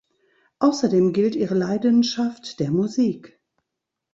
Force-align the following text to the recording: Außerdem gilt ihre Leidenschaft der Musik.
Außerdem 0.57 1.13
gilt 1.13 1.35
ihre 1.35 1.53
Leidenschaft 1.53 2.59
der 2.59 2.71
Musik. 2.71 3.39